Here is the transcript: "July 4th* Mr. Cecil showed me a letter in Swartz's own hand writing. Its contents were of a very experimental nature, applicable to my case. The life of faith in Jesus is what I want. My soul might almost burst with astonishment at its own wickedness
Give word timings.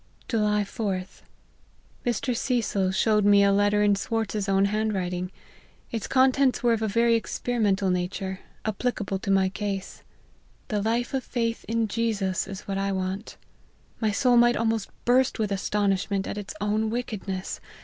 "July 0.27 0.63
4th* 0.63 1.21
Mr. 2.03 2.35
Cecil 2.35 2.89
showed 2.89 3.23
me 3.23 3.43
a 3.43 3.51
letter 3.51 3.83
in 3.83 3.95
Swartz's 3.95 4.49
own 4.49 4.65
hand 4.65 4.95
writing. 4.95 5.31
Its 5.91 6.07
contents 6.07 6.63
were 6.63 6.73
of 6.73 6.81
a 6.81 6.87
very 6.87 7.13
experimental 7.13 7.91
nature, 7.91 8.39
applicable 8.65 9.19
to 9.19 9.29
my 9.29 9.47
case. 9.47 10.01
The 10.69 10.81
life 10.81 11.13
of 11.13 11.23
faith 11.23 11.63
in 11.67 11.87
Jesus 11.87 12.47
is 12.47 12.61
what 12.61 12.79
I 12.79 12.91
want. 12.91 13.37
My 13.99 14.09
soul 14.09 14.37
might 14.37 14.57
almost 14.57 14.89
burst 15.05 15.37
with 15.37 15.51
astonishment 15.51 16.25
at 16.27 16.35
its 16.35 16.55
own 16.59 16.89
wickedness 16.89 17.59